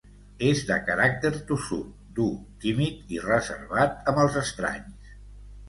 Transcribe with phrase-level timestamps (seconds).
[0.45, 1.91] És de caràcter tossut,
[2.21, 2.31] dur,
[2.65, 5.17] tímid i reservat amb els estranys.